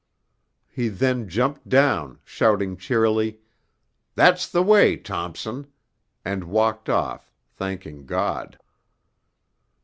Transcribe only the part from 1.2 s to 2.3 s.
jumped down,